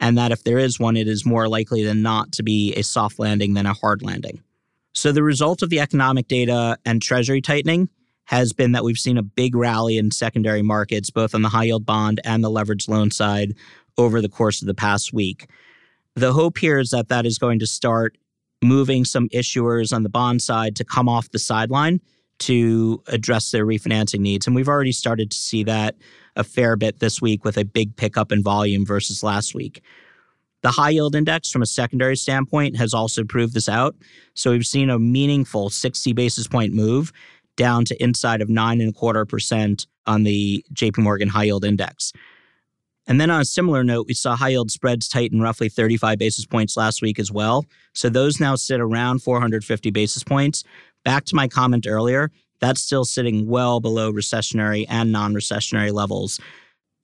And 0.00 0.18
that 0.18 0.32
if 0.32 0.42
there 0.42 0.58
is 0.58 0.80
one, 0.80 0.96
it 0.96 1.06
is 1.06 1.24
more 1.24 1.48
likely 1.48 1.84
than 1.84 2.02
not 2.02 2.32
to 2.32 2.42
be 2.42 2.74
a 2.74 2.82
soft 2.82 3.18
landing 3.18 3.54
than 3.54 3.66
a 3.66 3.72
hard 3.72 4.02
landing. 4.02 4.42
So, 4.92 5.12
the 5.12 5.22
result 5.22 5.62
of 5.62 5.70
the 5.70 5.80
economic 5.80 6.28
data 6.28 6.78
and 6.84 7.00
treasury 7.00 7.40
tightening 7.40 7.88
has 8.24 8.52
been 8.52 8.72
that 8.72 8.84
we've 8.84 8.98
seen 8.98 9.18
a 9.18 9.22
big 9.22 9.54
rally 9.54 9.98
in 9.98 10.10
secondary 10.10 10.62
markets, 10.62 11.10
both 11.10 11.34
on 11.34 11.42
the 11.42 11.48
high 11.48 11.64
yield 11.64 11.86
bond 11.86 12.20
and 12.24 12.42
the 12.42 12.50
leveraged 12.50 12.88
loan 12.88 13.10
side, 13.10 13.54
over 13.96 14.20
the 14.20 14.28
course 14.28 14.62
of 14.62 14.66
the 14.66 14.74
past 14.74 15.12
week. 15.12 15.48
The 16.16 16.32
hope 16.32 16.58
here 16.58 16.78
is 16.78 16.90
that 16.90 17.08
that 17.08 17.26
is 17.26 17.38
going 17.38 17.58
to 17.60 17.66
start 17.66 18.16
moving 18.64 19.04
some 19.04 19.28
issuers 19.28 19.94
on 19.94 20.02
the 20.02 20.08
bond 20.08 20.42
side 20.42 20.74
to 20.76 20.84
come 20.84 21.08
off 21.08 21.30
the 21.30 21.38
sideline 21.38 22.00
to 22.38 23.02
address 23.06 23.50
their 23.50 23.64
refinancing 23.64 24.20
needs. 24.20 24.46
And 24.46 24.56
we've 24.56 24.68
already 24.68 24.92
started 24.92 25.30
to 25.30 25.36
see 25.36 25.62
that 25.64 25.94
a 26.36 26.42
fair 26.42 26.76
bit 26.76 26.98
this 26.98 27.22
week 27.22 27.44
with 27.44 27.56
a 27.56 27.64
big 27.64 27.94
pickup 27.96 28.32
in 28.32 28.42
volume 28.42 28.84
versus 28.84 29.22
last 29.22 29.54
week. 29.54 29.82
The 30.62 30.70
high 30.70 30.90
yield 30.90 31.14
index, 31.14 31.50
from 31.50 31.62
a 31.62 31.66
secondary 31.66 32.16
standpoint, 32.16 32.76
has 32.76 32.94
also 32.94 33.22
proved 33.22 33.54
this 33.54 33.68
out. 33.68 33.94
So 34.32 34.50
we've 34.50 34.66
seen 34.66 34.90
a 34.90 34.98
meaningful 34.98 35.70
60 35.70 36.12
basis 36.14 36.48
point 36.48 36.72
move 36.72 37.12
down 37.56 37.84
to 37.84 38.02
inside 38.02 38.40
of 38.40 38.48
nine 38.48 38.80
and 38.80 38.90
a 38.90 38.92
quarter 38.92 39.24
percent 39.26 39.86
on 40.06 40.24
the 40.24 40.64
JP 40.72 40.98
Morgan 40.98 41.28
high 41.28 41.44
yield 41.44 41.64
index. 41.64 42.12
And 43.06 43.20
then 43.20 43.30
on 43.30 43.40
a 43.40 43.44
similar 43.44 43.84
note, 43.84 44.06
we 44.06 44.14
saw 44.14 44.34
high 44.34 44.50
yield 44.50 44.70
spreads 44.70 45.08
tighten 45.08 45.40
roughly 45.40 45.68
35 45.68 46.18
basis 46.18 46.46
points 46.46 46.76
last 46.76 47.02
week 47.02 47.18
as 47.18 47.30
well. 47.30 47.66
So 47.92 48.08
those 48.08 48.40
now 48.40 48.54
sit 48.56 48.80
around 48.80 49.20
450 49.20 49.90
basis 49.90 50.24
points. 50.24 50.64
Back 51.04 51.24
to 51.26 51.36
my 51.36 51.48
comment 51.48 51.86
earlier, 51.86 52.30
that's 52.60 52.80
still 52.80 53.04
sitting 53.04 53.46
well 53.46 53.80
below 53.80 54.10
recessionary 54.10 54.86
and 54.88 55.12
non 55.12 55.34
recessionary 55.34 55.92
levels. 55.92 56.40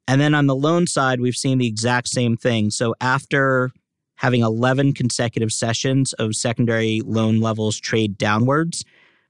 And 0.08 0.20
then 0.20 0.34
on 0.34 0.46
the 0.46 0.56
loan 0.56 0.86
side, 0.86 1.20
we've 1.20 1.36
seen 1.36 1.58
the 1.58 1.66
exact 1.66 2.08
same 2.08 2.36
thing. 2.36 2.70
So 2.70 2.94
after 3.00 3.70
having 4.16 4.40
11 4.40 4.94
consecutive 4.94 5.52
sessions 5.52 6.14
of 6.14 6.34
secondary 6.34 7.02
loan 7.04 7.40
levels 7.40 7.78
trade 7.78 8.18
downwards, 8.18 8.84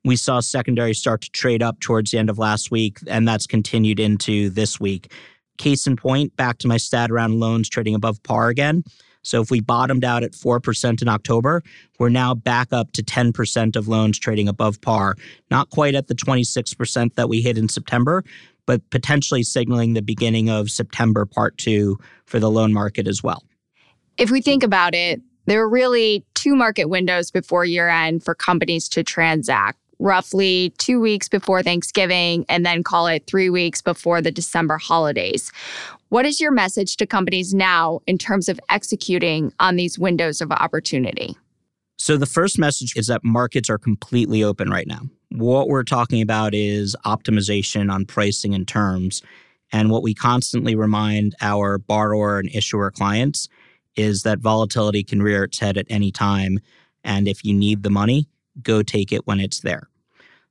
we 0.05 0.17
saw 0.17 0.41
secondary 0.41 0.95
start 0.95 1.21
to 1.23 1.31
trade 1.31 1.63
up 1.63 1.81
towards 1.81 2.11
the 2.11 2.19
end 2.19 2.31
of 2.31 2.39
last 2.39 2.71
week, 2.71 2.99
and 3.07 3.29
that's 3.29 3.47
continued 3.47 4.01
into 4.01 4.51
this 4.51 4.81
week. 4.81 5.13
Case 5.61 5.87
in 5.87 5.95
point, 5.95 6.35
back 6.37 6.57
to 6.59 6.69
my 6.69 6.79
stat 6.79 7.11
around 7.11 7.39
loans 7.39 7.69
trading 7.69 7.95
above 7.95 8.23
par 8.23 8.49
again. 8.49 8.83
So 9.23 9.43
if 9.43 9.51
we 9.51 9.61
bottomed 9.61 10.05
out 10.05 10.23
at 10.23 10.33
4% 10.33 11.03
in 11.03 11.09
October, 11.09 11.63
we're 11.99 12.09
now 12.09 12.35
back 12.35 12.73
up 12.73 12.93
to 12.93 13.03
10% 13.03 13.77
of 13.77 13.87
loans 13.87 14.19
trading 14.19 14.49
above 14.49 14.81
par. 14.81 15.17
Not 15.51 15.69
quite 15.69 15.95
at 15.95 16.09
the 16.09 16.15
26% 16.15 17.15
that 17.17 17.29
we 17.29 17.43
hit 17.43 17.59
in 17.59 17.69
September, 17.69 18.25
but 18.65 18.89
potentially 18.89 19.43
signaling 19.43 19.93
the 19.93 20.01
beginning 20.01 20.49
of 20.49 20.71
September 20.71 21.27
part 21.27 21.59
two 21.59 21.99
for 22.25 22.41
the 22.41 22.51
loan 22.51 22.73
market 22.73 23.07
as 23.07 23.23
well. 23.23 23.45
If 24.17 24.31
we 24.31 24.41
think 24.41 24.63
about 24.63 24.95
it, 24.95 25.21
there 25.45 25.61
are 25.61 25.69
really 25.69 26.25
two 26.35 26.57
market 26.57 26.87
windows 26.87 27.31
before 27.31 27.67
year 27.67 27.91
end 27.91 28.25
for 28.25 28.35
companies 28.35 28.89
to 28.89 29.03
transact 29.03 29.79
roughly 30.01 30.73
two 30.79 31.01
weeks 31.01 31.29
before 31.29 31.63
Thanksgiving 31.63 32.45
and 32.49 32.67
then 32.67 32.83
call 32.83 33.07
it 33.07 33.27
three 33.27 33.51
weeks 33.51 33.81
before 33.81 34.21
the 34.21 34.31
December 34.31 34.79
holidays. 34.79 35.53
What 36.09 36.27
is 36.27 36.41
your 36.41 36.51
message 36.51 36.97
to 36.97 37.07
companies 37.07 37.55
now 37.55 38.01
in 38.07 38.19
terms 38.19 38.49
of 38.49 38.59
executing 38.69 39.53
on 39.61 39.77
these 39.77 39.99
windows 39.99 40.41
of 40.41 40.51
opportunity? 40.51 41.37
So, 41.99 42.17
the 42.17 42.27
first 42.27 42.59
message 42.59 42.97
is 42.97 43.09
that 43.09 43.23
markets 43.23 43.69
are 43.69 43.77
completely 43.77 44.43
open 44.43 44.71
right 44.71 44.87
now. 44.87 45.03
What 45.29 45.69
we're 45.69 45.85
talking 45.85 46.23
about 46.23 46.55
is 46.55 46.97
optimization 47.05 47.93
on 47.93 48.07
pricing 48.07 48.55
and 48.55 48.67
terms. 48.67 49.23
And 49.71 49.91
what 49.91 50.03
we 50.03 50.15
constantly 50.15 50.75
remind 50.75 51.37
our 51.43 51.79
borrower 51.79 52.39
and 52.39 52.49
issuer 52.55 52.91
clients 52.91 53.49
is 53.97 54.23
that 54.23 54.39
volatility 54.39 55.05
can 55.05 55.23
rear 55.23 55.45
its 55.45 55.59
head 55.59 55.77
at 55.77 55.87
any 55.91 56.11
time. 56.11 56.59
And 57.05 57.29
if 57.29 57.45
you 57.45 57.55
need 57.55 57.83
the 57.83 57.91
money, 57.91 58.27
go 58.63 58.83
take 58.83 59.13
it 59.13 59.27
when 59.27 59.39
it's 59.39 59.61
there. 59.61 59.90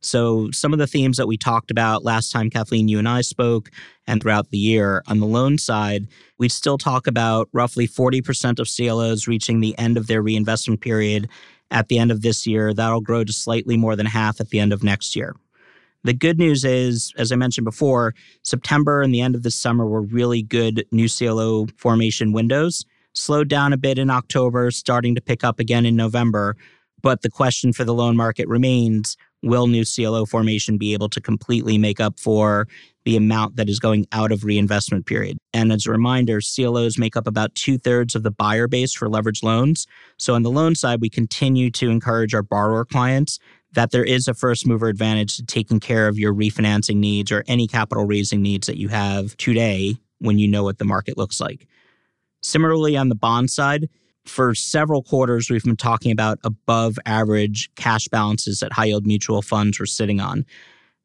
So, 0.02 0.50
some 0.52 0.72
of 0.72 0.80
the 0.80 0.88
themes 0.88 1.18
that 1.18 1.28
we 1.28 1.38
talked 1.38 1.72
about 1.72 2.06
last 2.06 2.32
time, 2.32 2.50
Kathleen, 2.50 2.88
you 2.88 3.00
and 3.00 3.10
I 3.10 3.22
spoke, 3.22 3.70
and 4.08 4.22
throughout 4.22 4.50
the 4.50 4.58
year, 4.58 5.04
on 5.08 5.20
the 5.20 5.26
loan 5.26 5.58
side, 5.58 6.08
we 6.38 6.48
still 6.48 6.78
talk 6.78 7.06
about 7.06 7.50
roughly 7.52 7.88
40% 7.88 8.60
of 8.60 8.70
CLOs 8.70 9.28
reaching 9.28 9.60
the 9.60 9.78
end 9.78 9.98
of 9.98 10.08
their 10.08 10.22
reinvestment 10.22 10.80
period 10.80 11.28
at 11.70 11.90
the 11.90 12.00
end 12.00 12.12
of 12.12 12.22
this 12.22 12.48
year. 12.48 12.74
That'll 12.74 13.02
grow 13.02 13.26
to 13.26 13.34
slightly 13.34 13.76
more 13.76 13.96
than 13.96 14.06
half 14.06 14.40
at 14.40 14.50
the 14.50 14.60
end 14.60 14.72
of 14.72 14.84
next 14.84 15.16
year. 15.16 15.36
The 16.04 16.14
good 16.14 16.40
news 16.40 16.64
is, 16.64 17.14
as 17.18 17.32
I 17.32 17.36
mentioned 17.36 17.66
before, 17.66 18.16
September 18.44 19.02
and 19.02 19.14
the 19.14 19.20
end 19.20 19.36
of 19.36 19.44
the 19.44 19.52
summer 19.52 19.86
were 19.86 20.02
really 20.02 20.42
good 20.42 20.86
new 20.92 21.10
CLO 21.10 21.68
formation 21.78 22.32
windows. 22.32 22.86
Slowed 23.14 23.50
down 23.50 23.74
a 23.74 23.78
bit 23.78 24.00
in 24.00 24.10
October, 24.10 24.72
starting 24.72 25.14
to 25.16 25.22
pick 25.22 25.44
up 25.44 25.60
again 25.60 25.86
in 25.86 25.98
November. 25.98 26.56
But 27.02 27.22
the 27.22 27.30
question 27.30 27.74
for 27.74 27.84
the 27.84 27.94
loan 27.94 28.16
market 28.16 28.48
remains 28.48 29.18
will 29.42 29.68
new 29.68 29.84
CLO 29.86 30.26
formation 30.26 30.78
be 30.78 30.94
able 30.94 31.10
to 31.10 31.22
completely 31.22 31.78
make 31.78 32.00
up 32.00 32.20
for 32.20 32.68
the 33.06 33.16
amount 33.16 33.56
that 33.56 33.70
is 33.70 33.80
going 33.80 34.06
out 34.12 34.32
of 34.32 34.44
reinvestment 34.44 35.06
period? 35.06 35.38
And 35.54 35.72
as 35.72 35.86
a 35.86 35.92
reminder, 35.92 36.40
CLOs 36.42 36.98
make 36.98 37.16
up 37.16 37.28
about 37.28 37.56
two 37.56 37.78
thirds 37.78 38.16
of 38.16 38.24
the 38.24 38.32
buyer 38.32 38.68
base 38.68 38.94
for 38.94 39.08
leveraged 39.08 39.44
loans. 39.44 39.88
So 40.18 40.36
on 40.36 40.44
the 40.44 40.52
loan 40.52 40.76
side, 40.76 41.02
we 41.02 41.10
continue 41.10 41.72
to 41.72 41.90
encourage 41.90 42.34
our 42.34 42.44
borrower 42.44 42.86
clients 42.86 43.40
that 43.74 43.92
there 43.92 44.04
is 44.04 44.28
a 44.28 44.34
first 44.34 44.66
mover 44.66 44.88
advantage 44.88 45.38
to 45.38 45.46
taking 45.46 45.80
care 45.80 46.08
of 46.08 46.18
your 46.18 46.34
refinancing 46.34 46.96
needs 46.96 47.32
or 47.32 47.44
any 47.48 47.68
capital 47.68 48.06
raising 48.06 48.42
needs 48.42 48.68
that 48.68 48.78
you 48.78 48.88
have 48.88 49.38
today 49.38 49.96
when 50.20 50.40
you 50.40 50.48
know 50.48 50.64
what 50.64 50.80
the 50.80 50.86
market 50.86 51.18
looks 51.18 51.40
like. 51.40 51.68
Similarly, 52.42 52.98
on 52.98 53.10
the 53.10 53.16
bond 53.16 53.52
side, 53.52 53.90
for 54.30 54.56
several 54.56 55.04
quarters, 55.04 55.50
we've 55.50 55.64
been 55.64 55.76
talking 55.76 56.12
about 56.12 56.40
above 56.44 56.98
average 57.06 57.70
cash 57.76 58.08
balances 58.08 58.60
that 58.60 58.74
high 58.74 58.86
yield 58.86 59.06
mutual 59.06 59.42
funds 59.42 59.80
were 59.80 59.86
sitting 59.86 60.20
on. 60.20 60.46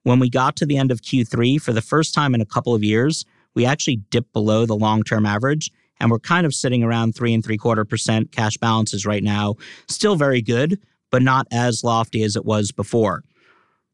When 0.03 0.21
we 0.21 0.29
got 0.29 0.57
to 0.57 0.67
the 0.67 0.77
end 0.77 0.91
of 0.93 1.01
Q3, 1.01 1.61
for 1.61 1.73
the 1.73 1.81
first 1.83 2.15
time 2.15 2.35
in 2.35 2.41
a 2.41 2.47
couple 2.47 2.75
of 2.75 2.85
years, 2.85 3.25
we 3.55 3.65
actually 3.65 3.97
dipped 4.11 4.33
below 4.33 4.67
the 4.67 4.77
long 4.77 5.03
term 5.03 5.27
average. 5.27 5.71
And 6.01 6.11
we're 6.11 6.19
kind 6.19 6.45
of 6.45 6.55
sitting 6.55 6.83
around 6.83 7.15
three 7.15 7.33
and 7.33 7.45
three 7.45 7.57
quarter 7.57 7.85
percent 7.85 8.33
cash 8.33 8.57
balances 8.59 9.07
right 9.07 9.23
now. 9.23 9.55
Still 9.89 10.17
very 10.17 10.43
good, 10.43 10.79
but 11.11 11.23
not 11.23 11.47
as 11.53 11.85
lofty 11.85 12.23
as 12.23 12.37
it 12.37 12.45
was 12.45 12.73
before. 12.73 13.23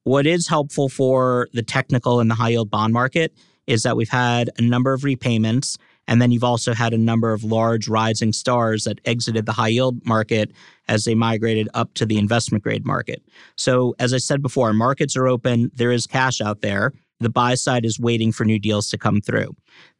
What 0.05 0.27
is 0.27 0.49
helpful 0.49 0.89
for 0.89 1.49
the 1.53 1.63
technical 1.63 2.21
and 2.21 2.31
the 2.31 2.35
high 2.35 2.51
yield 2.51 2.71
bond 2.71 2.93
market 2.93 3.35
is 3.67 3.83
that 3.83 3.97
we've 3.97 4.09
had 4.09 4.51
a 4.59 4.63
number 4.63 4.93
of 4.93 5.05
repayments 5.05 5.79
and 6.11 6.21
then 6.21 6.33
you've 6.33 6.45
also 6.45 6.75
had 6.75 6.93
a 6.93 6.99
number 6.99 7.33
of 7.33 7.45
large 7.45 7.89
rising 7.89 8.33
stars 8.33 8.83
that 8.83 9.01
exited 9.05 9.47
the 9.47 9.53
high 9.53 9.69
yield 9.69 10.05
market 10.05 10.51
as 10.89 11.05
they 11.05 11.15
migrated 11.15 11.69
up 11.73 11.95
to 11.95 12.05
the 12.05 12.19
investment 12.19 12.65
grade 12.65 12.85
market. 12.85 13.23
So, 13.57 13.95
as 14.01 14.13
I 14.13 14.19
said 14.19 14.43
before, 14.43 14.73
markets 14.73 15.17
are 15.17 15.29
open, 15.29 15.71
there 15.73 15.93
is 15.93 16.09
cash 16.09 16.41
out 16.41 16.63
there. 16.63 16.93
The 17.21 17.31
buy 17.31 17.55
side 17.55 17.85
is 17.85 18.01
waiting 18.01 18.33
for 18.33 18.45
new 18.45 18.59
deals 18.59 18.91
to 18.91 18.99
come 18.99 19.21
through. 19.21 19.55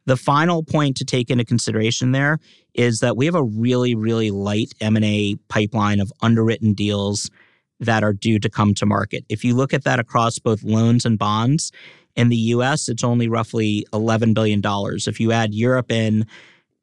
The 0.05 0.17
final 0.17 0.63
point 0.63 0.97
to 0.97 1.05
take 1.05 1.29
into 1.29 1.45
consideration 1.45 2.11
there 2.11 2.39
is 2.73 2.99
that 2.99 3.15
we 3.15 3.25
have 3.25 3.35
a 3.35 3.43
really 3.43 3.95
really 3.95 4.31
light 4.31 4.73
M&A 4.81 5.35
pipeline 5.47 6.01
of 6.01 6.11
underwritten 6.21 6.73
deals 6.73 7.31
that 7.79 8.03
are 8.03 8.13
due 8.13 8.37
to 8.39 8.49
come 8.49 8.73
to 8.75 8.85
market. 8.85 9.23
If 9.29 9.45
you 9.45 9.55
look 9.55 9.73
at 9.73 9.85
that 9.85 9.99
across 9.99 10.39
both 10.39 10.61
loans 10.63 11.05
and 11.05 11.17
bonds, 11.17 11.71
in 12.15 12.29
the 12.29 12.37
US, 12.37 12.89
it's 12.89 13.03
only 13.03 13.27
roughly 13.27 13.85
$11 13.93 14.33
billion. 14.33 14.61
If 14.63 15.19
you 15.19 15.31
add 15.31 15.53
Europe 15.53 15.91
in, 15.91 16.25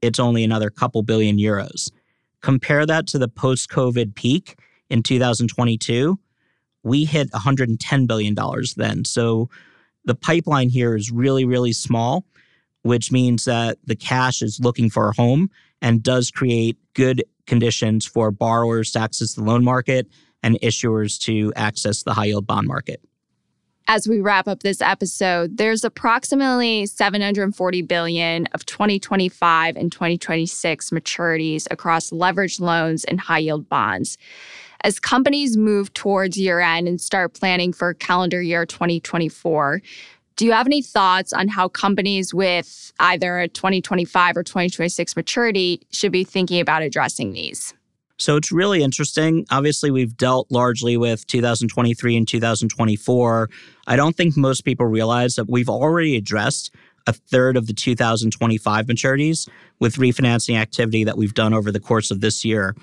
it's 0.02 0.18
only 0.18 0.44
another 0.44 0.70
couple 0.70 1.02
billion 1.02 1.38
euros. 1.38 1.90
Compare 2.40 2.86
that 2.86 3.06
to 3.08 3.18
the 3.18 3.28
post 3.28 3.68
COVID 3.70 4.14
peak 4.14 4.58
in 4.90 5.02
2022. 5.02 6.18
We 6.84 7.04
hit 7.04 7.30
$110 7.32 8.06
billion 8.06 8.36
then. 8.76 9.04
So 9.04 9.50
the 10.04 10.14
pipeline 10.14 10.68
here 10.68 10.96
is 10.96 11.10
really, 11.10 11.44
really 11.44 11.72
small, 11.72 12.24
which 12.82 13.10
means 13.10 13.44
that 13.44 13.78
the 13.84 13.96
cash 13.96 14.40
is 14.40 14.60
looking 14.60 14.88
for 14.88 15.08
a 15.08 15.14
home 15.14 15.50
and 15.82 16.02
does 16.02 16.30
create 16.30 16.78
good 16.94 17.24
conditions 17.46 18.06
for 18.06 18.30
borrowers 18.30 18.92
to 18.92 19.00
access 19.00 19.34
the 19.34 19.42
loan 19.42 19.64
market 19.64 20.06
and 20.42 20.58
issuers 20.62 21.20
to 21.20 21.52
access 21.56 22.04
the 22.04 22.14
high 22.14 22.26
yield 22.26 22.46
bond 22.46 22.68
market 22.68 23.00
as 23.88 24.06
we 24.06 24.20
wrap 24.20 24.46
up 24.46 24.62
this 24.62 24.82
episode, 24.82 25.56
there's 25.56 25.82
approximately 25.82 26.84
740 26.84 27.82
billion 27.82 28.46
of 28.48 28.66
2025 28.66 29.76
and 29.76 29.90
2026 29.90 30.90
maturities 30.90 31.66
across 31.70 32.10
leveraged 32.10 32.60
loans 32.60 33.04
and 33.04 33.18
high 33.18 33.38
yield 33.38 33.66
bonds. 33.70 34.18
As 34.84 35.00
companies 35.00 35.56
move 35.56 35.92
towards 35.94 36.36
year 36.36 36.60
end 36.60 36.86
and 36.86 37.00
start 37.00 37.32
planning 37.32 37.72
for 37.72 37.94
calendar 37.94 38.42
year 38.42 38.66
2024, 38.66 39.80
do 40.36 40.44
you 40.44 40.52
have 40.52 40.66
any 40.66 40.82
thoughts 40.82 41.32
on 41.32 41.48
how 41.48 41.66
companies 41.66 42.32
with 42.32 42.92
either 43.00 43.38
a 43.38 43.48
2025 43.48 44.36
or 44.36 44.42
2026 44.42 45.16
maturity 45.16 45.80
should 45.90 46.12
be 46.12 46.24
thinking 46.24 46.60
about 46.60 46.82
addressing 46.82 47.32
these? 47.32 47.74
So 48.18 48.36
it's 48.36 48.50
really 48.50 48.82
interesting. 48.82 49.46
Obviously, 49.50 49.92
we've 49.92 50.16
dealt 50.16 50.50
largely 50.50 50.96
with 50.96 51.26
2023 51.28 52.16
and 52.16 52.26
2024. 52.26 53.48
I 53.86 53.96
don't 53.96 54.16
think 54.16 54.36
most 54.36 54.64
people 54.64 54.86
realize 54.86 55.36
that 55.36 55.48
we've 55.48 55.68
already 55.68 56.16
addressed 56.16 56.74
a 57.06 57.12
third 57.12 57.56
of 57.56 57.68
the 57.68 57.72
2025 57.72 58.86
maturities 58.86 59.48
with 59.78 59.96
refinancing 59.96 60.58
activity 60.58 61.04
that 61.04 61.16
we've 61.16 61.32
done 61.32 61.54
over 61.54 61.70
the 61.70 61.80
course 61.80 62.10
of 62.10 62.20
this 62.20 62.44
year. 62.44 62.74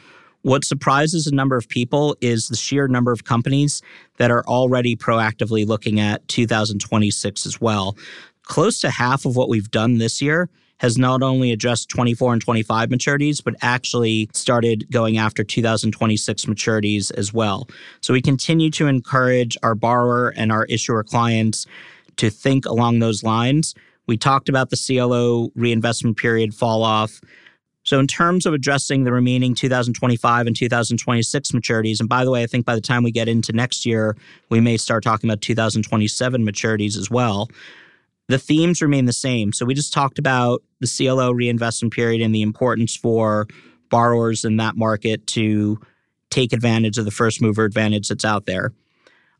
What 0.41 0.63
surprises 0.63 1.27
a 1.27 1.35
number 1.35 1.57
of 1.57 1.67
people 1.67 2.15
is 2.21 2.47
the 2.47 2.55
sheer 2.55 2.87
number 2.87 3.11
of 3.11 3.25
companies 3.25 3.81
that 4.17 4.31
are 4.31 4.43
already 4.45 4.95
proactively 4.95 5.67
looking 5.67 5.99
at 5.99 6.25
2026 6.29 7.45
as 7.45 7.59
well. 7.59 7.97
Close 8.43 8.79
to 8.81 8.89
half 8.89 9.25
of 9.25 9.35
what 9.35 9.49
we've 9.49 9.69
done 9.69 9.97
this 9.97 10.21
year 10.21 10.49
has 10.79 10.97
not 10.97 11.21
only 11.23 11.51
addressed 11.51 11.89
24 11.89 12.33
and 12.33 12.41
25 12.41 12.89
maturities, 12.89 13.43
but 13.43 13.55
actually 13.61 14.29
started 14.33 14.85
going 14.91 15.17
after 15.17 15.43
2026 15.43 16.45
maturities 16.45 17.11
as 17.17 17.33
well. 17.33 17.67
So 18.01 18.13
we 18.13 18.21
continue 18.21 18.69
to 18.71 18.87
encourage 18.87 19.57
our 19.63 19.75
borrower 19.75 20.29
and 20.29 20.51
our 20.51 20.65
issuer 20.65 21.03
clients 21.03 21.65
to 22.17 22.29
think 22.29 22.65
along 22.65 22.99
those 22.99 23.23
lines. 23.23 23.73
We 24.07 24.17
talked 24.17 24.49
about 24.49 24.69
the 24.69 24.77
CLO 24.77 25.51
reinvestment 25.55 26.17
period 26.17 26.53
fall 26.53 26.83
off. 26.83 27.21
So, 27.83 27.99
in 27.99 28.07
terms 28.07 28.47
of 28.47 28.53
addressing 28.53 29.03
the 29.03 29.11
remaining 29.11 29.53
2025 29.53 30.47
and 30.47 30.55
2026 30.55 31.51
maturities, 31.51 31.99
and 31.99 32.09
by 32.09 32.25
the 32.25 32.31
way, 32.31 32.41
I 32.41 32.47
think 32.47 32.65
by 32.65 32.73
the 32.73 32.81
time 32.81 33.03
we 33.03 33.11
get 33.11 33.27
into 33.27 33.53
next 33.53 33.85
year, 33.85 34.17
we 34.49 34.59
may 34.59 34.77
start 34.77 35.03
talking 35.03 35.29
about 35.29 35.41
2027 35.41 36.43
maturities 36.43 36.97
as 36.97 37.11
well 37.11 37.47
the 38.27 38.39
themes 38.39 38.81
remain 38.81 39.05
the 39.05 39.13
same. 39.13 39.53
So 39.53 39.65
we 39.65 39.73
just 39.73 39.93
talked 39.93 40.19
about 40.19 40.63
the 40.79 40.87
CLO 40.87 41.31
reinvestment 41.31 41.93
period 41.93 42.21
and 42.21 42.33
the 42.33 42.41
importance 42.41 42.95
for 42.95 43.47
borrowers 43.89 44.43
in 44.43 44.57
that 44.57 44.75
market 44.75 45.27
to 45.27 45.79
take 46.29 46.53
advantage 46.53 46.97
of 46.97 47.05
the 47.05 47.11
first 47.11 47.41
mover 47.41 47.65
advantage 47.65 48.07
that's 48.07 48.25
out 48.25 48.45
there. 48.45 48.73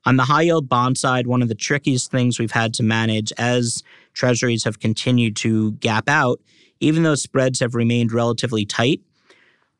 On 0.05 0.17
the 0.17 0.23
high 0.23 0.43
yield 0.43 0.69
bond 0.69 0.97
side, 0.97 1.25
one 1.25 1.41
of 1.41 1.47
the 1.47 1.55
trickiest 1.55 2.11
things 2.11 2.37
we've 2.37 2.51
had 2.51 2.75
to 2.75 2.83
manage 2.83 3.33
as 3.39 3.81
treasuries 4.13 4.63
have 4.63 4.79
continued 4.79 5.35
to 5.37 5.71
gap 5.73 6.07
out, 6.07 6.39
even 6.79 7.01
though 7.01 7.15
spreads 7.15 7.59
have 7.59 7.73
remained 7.73 8.11
relatively 8.11 8.65
tight, 8.65 9.01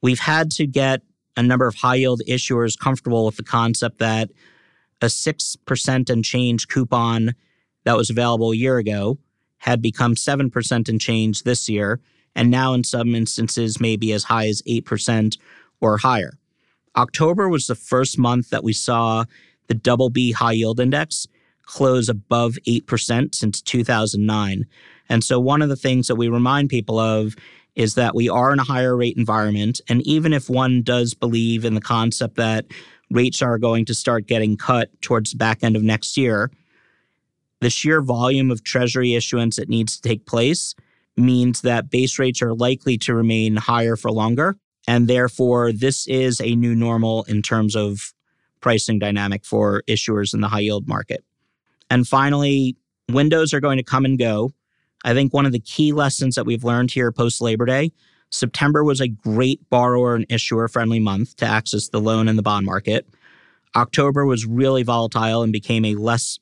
we've 0.02 0.20
had 0.20 0.50
to 0.52 0.66
get 0.66 1.02
a 1.38 1.44
number 1.44 1.68
of 1.68 1.76
high 1.76 1.96
yield 1.96 2.22
issuers 2.28 2.78
comfortable 2.78 3.26
with 3.26 3.38
the 3.38 3.44
concept 3.44 4.00
that 4.00 4.32
a 5.02 5.08
6% 5.08 6.10
and 6.10 6.26
change 6.26 6.68
coupon 6.68 7.36
that 7.86 7.98
was 7.98 8.10
available 8.10 8.52
a 8.52 8.56
year 8.56 8.78
ago 8.78 9.18
had 9.60 9.82
become 9.82 10.16
7% 10.16 10.90
and 10.90 11.02
change 11.02 11.44
this 11.44 11.70
year, 11.70 12.00
and 12.36 12.52
now 12.52 12.74
in 12.74 12.84
some 12.84 13.16
instances, 13.16 13.80
maybe 13.80 14.12
as 14.12 14.26
high 14.26 14.48
as 14.48 14.62
8% 14.64 15.38
or 15.82 15.98
higher. 15.98 16.38
October 16.96 17.50
was 17.50 17.68
the 17.68 17.76
first 17.76 18.20
month 18.20 18.50
that 18.50 18.64
we 18.64 18.74
saw 18.74 19.26
the 19.68 19.74
double 19.74 20.10
B 20.10 20.32
high 20.34 20.54
yield 20.54 20.80
index 20.80 21.28
close 21.64 22.10
above 22.10 22.58
8% 22.68 23.34
since 23.34 23.62
2009. 23.62 24.66
And 25.10 25.24
so, 25.24 25.40
one 25.40 25.62
of 25.62 25.70
the 25.70 25.76
things 25.76 26.08
that 26.08 26.16
we 26.16 26.28
remind 26.28 26.70
people 26.70 27.00
of 27.00 27.36
is 27.76 27.96
that 27.96 28.16
we 28.16 28.30
are 28.30 28.54
in 28.54 28.60
a 28.60 28.64
higher 28.64 28.96
rate 28.96 29.18
environment. 29.18 29.82
And 29.90 30.02
even 30.08 30.32
if 30.32 30.50
one 30.50 30.82
does 30.82 31.14
believe 31.14 31.66
in 31.66 31.74
the 31.74 31.82
concept 31.82 32.36
that 32.36 32.66
rates 33.12 33.42
are 33.42 33.58
going 33.58 33.86
to 33.86 33.94
start 33.94 34.28
getting 34.28 34.58
cut 34.58 34.90
towards 35.02 35.32
the 35.32 35.38
back 35.38 35.64
end 35.64 35.76
of 35.76 35.84
next 35.84 36.18
year, 36.18 36.50
the 37.62 37.70
sheer 37.70 38.02
volume 38.02 38.52
of 38.52 38.64
treasury 38.64 39.14
issuance 39.14 39.56
that 39.56 39.70
needs 39.70 39.96
to 39.96 40.08
take 40.08 40.26
place 40.26 40.76
means 41.18 41.62
that 41.62 41.90
base 41.90 42.20
rates 42.20 42.42
are 42.42 42.54
likely 42.54 42.98
to 43.00 43.16
remain 43.16 43.56
higher 43.56 43.96
for 43.96 44.12
longer. 44.12 44.58
And 44.88 45.08
therefore, 45.08 45.72
this 45.72 46.08
is 46.08 46.42
a 46.42 46.56
new 46.56 46.76
normal 46.76 47.24
in 47.24 47.42
terms 47.42 47.76
of 47.76 48.14
pricing 48.62 49.00
dynamic 49.00 49.46
for 49.46 49.84
issuers 49.88 50.34
in 50.34 50.42
the 50.42 50.48
high 50.48 50.60
yield 50.60 50.88
market. 50.88 51.24
And 51.90 52.08
finally, 52.08 52.76
windows 53.10 53.54
are 53.54 53.60
going 53.60 53.78
to 53.78 53.84
come 53.84 54.06
and 54.06 54.20
go. 54.20 54.52
I 55.04 55.14
think 55.14 55.34
one 55.34 55.46
of 55.46 55.52
the 55.52 55.60
key 55.60 55.92
lessons 55.92 56.36
that 56.36 56.46
we've 56.46 56.64
learned 56.64 56.92
here 56.92 57.12
post 57.12 57.42
Labor 57.42 57.66
Day 57.66 57.92
September 58.32 58.84
was 58.84 59.00
a 59.00 59.08
great 59.08 59.68
borrower 59.70 60.16
and 60.16 60.26
issuer 60.30 60.68
friendly 60.68 61.00
month 61.00 61.36
to 61.38 61.46
access 61.46 61.90
the 61.90 62.02
loan 62.02 62.28
and 62.28 62.38
the 62.38 62.44
bond 62.44 62.66
market. 62.66 63.08
October 63.76 64.26
was 64.26 64.46
really 64.46 64.84
volatile 64.84 65.44
and 65.44 65.54
became 65.54 65.86
a 65.86 65.96
less 65.96 66.40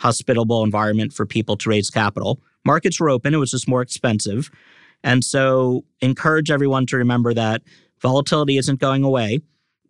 hospitable 0.00 0.64
environment 0.64 1.12
for 1.12 1.26
people 1.26 1.56
to 1.58 1.68
raise 1.68 1.90
capital. 1.90 2.40
Markets 2.64 2.98
were 2.98 3.10
open, 3.10 3.34
it 3.34 3.38
was 3.38 3.50
just 3.50 3.68
more 3.68 3.82
expensive. 3.82 4.50
And 5.02 5.24
so, 5.24 5.84
encourage 6.00 6.50
everyone 6.50 6.86
to 6.86 6.96
remember 6.96 7.32
that 7.34 7.62
volatility 8.00 8.56
isn't 8.58 8.80
going 8.80 9.04
away. 9.04 9.40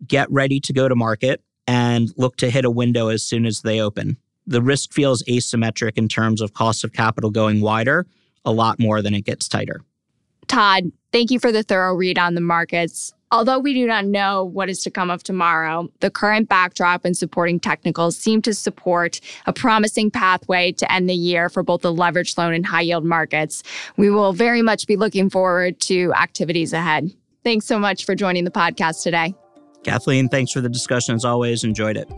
Get 0.05 0.31
ready 0.31 0.59
to 0.61 0.73
go 0.73 0.87
to 0.87 0.95
market 0.95 1.41
and 1.67 2.09
look 2.17 2.37
to 2.37 2.49
hit 2.49 2.65
a 2.65 2.71
window 2.71 3.09
as 3.09 3.23
soon 3.23 3.45
as 3.45 3.61
they 3.61 3.81
open. 3.81 4.17
The 4.47 4.61
risk 4.61 4.93
feels 4.93 5.23
asymmetric 5.23 5.97
in 5.97 6.07
terms 6.07 6.41
of 6.41 6.53
cost 6.53 6.83
of 6.83 6.93
capital 6.93 7.29
going 7.29 7.61
wider 7.61 8.05
a 8.43 8.51
lot 8.51 8.79
more 8.79 9.01
than 9.01 9.13
it 9.13 9.25
gets 9.25 9.47
tighter. 9.47 9.81
Todd, 10.47 10.91
thank 11.11 11.31
you 11.31 11.39
for 11.39 11.51
the 11.51 11.63
thorough 11.63 11.93
read 11.93 12.17
on 12.17 12.35
the 12.35 12.41
markets. 12.41 13.13
Although 13.33 13.59
we 13.59 13.73
do 13.73 13.87
not 13.87 14.05
know 14.05 14.43
what 14.43 14.69
is 14.69 14.83
to 14.83 14.91
come 14.91 15.09
of 15.09 15.23
tomorrow, 15.23 15.89
the 16.01 16.11
current 16.11 16.49
backdrop 16.49 17.05
and 17.05 17.15
supporting 17.15 17.61
technicals 17.61 18.17
seem 18.17 18.41
to 18.41 18.53
support 18.53 19.21
a 19.45 19.53
promising 19.53 20.11
pathway 20.11 20.73
to 20.73 20.91
end 20.91 21.09
the 21.09 21.13
year 21.13 21.47
for 21.47 21.63
both 21.63 21.81
the 21.81 21.93
leveraged 21.93 22.37
loan 22.37 22.53
and 22.53 22.65
high 22.65 22.81
yield 22.81 23.05
markets. 23.05 23.63
We 23.95 24.09
will 24.09 24.33
very 24.33 24.61
much 24.61 24.85
be 24.85 24.97
looking 24.97 25.29
forward 25.29 25.79
to 25.81 26.11
activities 26.13 26.73
ahead. 26.73 27.09
Thanks 27.45 27.65
so 27.65 27.79
much 27.79 28.05
for 28.05 28.15
joining 28.15 28.43
the 28.43 28.51
podcast 28.51 29.01
today. 29.01 29.33
Kathleen, 29.83 30.27
thanks 30.27 30.51
for 30.51 30.59
the 30.59 30.69
discussion 30.69 31.15
as 31.15 31.23
always. 31.23 31.63
Enjoyed 31.63 31.95
it. 31.95 32.11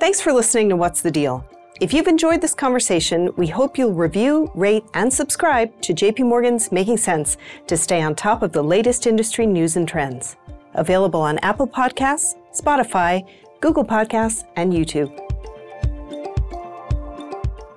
Thanks 0.00 0.22
for 0.22 0.32
listening 0.32 0.70
to 0.70 0.76
What's 0.76 1.02
the 1.02 1.10
Deal? 1.10 1.46
If 1.80 1.94
you've 1.94 2.08
enjoyed 2.08 2.42
this 2.42 2.54
conversation, 2.54 3.30
we 3.38 3.46
hope 3.46 3.78
you'll 3.78 3.94
review, 3.94 4.52
rate, 4.54 4.84
and 4.92 5.10
subscribe 5.10 5.80
to 5.80 5.94
JP 5.94 6.26
Morgan's 6.26 6.70
Making 6.70 6.98
Sense 6.98 7.38
to 7.68 7.74
stay 7.74 8.02
on 8.02 8.14
top 8.14 8.42
of 8.42 8.52
the 8.52 8.62
latest 8.62 9.06
industry 9.06 9.46
news 9.46 9.76
and 9.76 9.88
trends. 9.88 10.36
Available 10.74 11.22
on 11.22 11.38
Apple 11.38 11.66
Podcasts, 11.66 12.34
Spotify, 12.54 13.26
Google 13.62 13.82
Podcasts, 13.82 14.44
and 14.56 14.74
YouTube. 14.74 15.10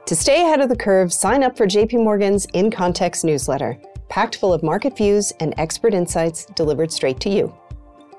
To 0.06 0.16
stay 0.18 0.42
ahead 0.42 0.60
of 0.60 0.68
the 0.68 0.76
curve, 0.76 1.14
sign 1.14 1.42
up 1.42 1.56
for 1.56 1.66
JP 1.66 2.04
Morgan's 2.04 2.46
In 2.48 2.70
Context 2.70 3.24
newsletter, 3.24 3.80
packed 4.10 4.36
full 4.36 4.54
of 4.54 4.64
market 4.64 4.98
views 4.98 5.32
and 5.40 5.54
expert 5.58 5.94
insights 5.94 6.46
delivered 6.58 6.92
straight 6.92 7.22
to 7.22 7.30
you. 7.30 7.56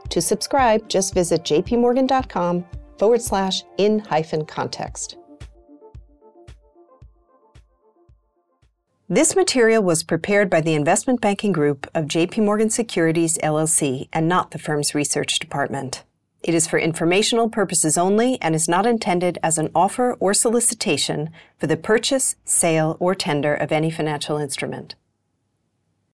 To 0.08 0.22
subscribe, 0.22 0.88
just 0.88 1.12
visit 1.12 1.42
jpmorgan.com 1.44 2.64
forward 2.98 3.20
slash 3.20 3.64
in 3.76 3.98
hyphen 3.98 4.46
context. 4.46 5.18
This 9.08 9.36
material 9.36 9.82
was 9.82 10.02
prepared 10.02 10.48
by 10.48 10.62
the 10.62 10.72
investment 10.72 11.20
banking 11.20 11.52
group 11.52 11.86
of 11.94 12.06
JP 12.06 12.42
Morgan 12.42 12.70
Securities 12.70 13.36
LLC 13.42 14.08
and 14.14 14.26
not 14.26 14.50
the 14.50 14.58
firm's 14.58 14.94
research 14.94 15.38
department. 15.38 16.04
It 16.42 16.54
is 16.54 16.66
for 16.66 16.78
informational 16.78 17.50
purposes 17.50 17.98
only 17.98 18.38
and 18.40 18.54
is 18.54 18.66
not 18.66 18.86
intended 18.86 19.38
as 19.42 19.58
an 19.58 19.70
offer 19.74 20.14
or 20.20 20.32
solicitation 20.32 21.28
for 21.58 21.66
the 21.66 21.76
purchase, 21.76 22.36
sale, 22.46 22.96
or 22.98 23.14
tender 23.14 23.52
of 23.54 23.72
any 23.72 23.90
financial 23.90 24.38
instrument. 24.38 24.94